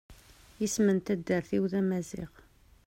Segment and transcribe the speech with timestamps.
[0.65, 2.31] Isem n taddart-iw d amaziɣ.